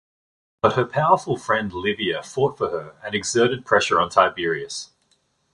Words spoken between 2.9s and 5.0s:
and exerted pressure on Tiberius.